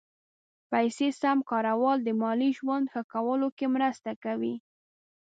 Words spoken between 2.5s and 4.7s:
ژوند ښه کولو کې مرسته کوي.